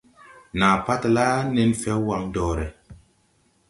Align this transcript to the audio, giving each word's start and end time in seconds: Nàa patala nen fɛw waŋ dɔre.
Nàa 0.59 0.77
patala 0.85 1.25
nen 1.55 1.71
fɛw 1.81 1.97
waŋ 2.07 2.23
dɔre. 2.33 2.67